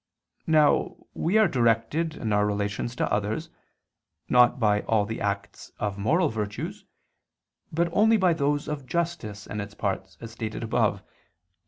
Now 0.47 0.95
we 1.13 1.37
are 1.37 1.47
directed 1.47 2.15
in 2.15 2.33
our 2.33 2.43
relations 2.43 2.95
to 2.95 3.13
others, 3.13 3.51
not 4.29 4.59
by 4.59 4.81
all 4.81 5.05
the 5.05 5.21
acts 5.21 5.71
of 5.77 5.99
moral 5.99 6.27
virtues, 6.29 6.85
but 7.71 7.87
only 7.93 8.17
by 8.17 8.33
those 8.33 8.67
of 8.67 8.87
justice 8.87 9.45
and 9.45 9.61
its 9.61 9.75
parts, 9.75 10.17
as 10.19 10.31
stated 10.31 10.63
above 10.63 11.01
(Q. 11.01 11.07